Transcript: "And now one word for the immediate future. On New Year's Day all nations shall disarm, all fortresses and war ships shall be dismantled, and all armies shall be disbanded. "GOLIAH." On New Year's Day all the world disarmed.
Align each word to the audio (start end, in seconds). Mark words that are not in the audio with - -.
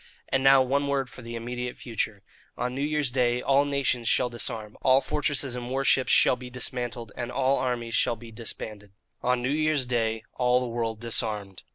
"And 0.29 0.43
now 0.43 0.63
one 0.63 0.87
word 0.87 1.11
for 1.11 1.21
the 1.21 1.35
immediate 1.35 1.77
future. 1.77 2.23
On 2.57 2.73
New 2.73 2.81
Year's 2.81 3.11
Day 3.11 3.39
all 3.39 3.65
nations 3.65 4.07
shall 4.09 4.29
disarm, 4.31 4.75
all 4.81 4.99
fortresses 4.99 5.55
and 5.55 5.69
war 5.69 5.83
ships 5.83 6.11
shall 6.11 6.35
be 6.35 6.49
dismantled, 6.49 7.11
and 7.15 7.31
all 7.31 7.59
armies 7.59 7.93
shall 7.93 8.15
be 8.15 8.31
disbanded. 8.31 8.93
"GOLIAH." 9.21 9.31
On 9.33 9.41
New 9.43 9.49
Year's 9.51 9.85
Day 9.85 10.23
all 10.33 10.59
the 10.59 10.65
world 10.65 11.01
disarmed. 11.01 11.61